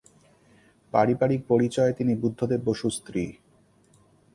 পারিবারিক 0.93 1.41
পরিচয়ে 1.47 1.91
তিনি 1.93 2.13
বুদ্ধদেব 2.15 2.61
বসুর 2.65 2.91
স্ত্রী। 2.91 3.23